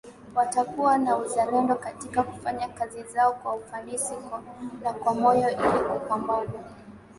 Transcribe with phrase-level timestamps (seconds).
[0.35, 4.13] watakuwa na uzalendo katika kufanya kazi zao kwa ufanisi
[4.83, 6.51] na kwa moyo ili kupambana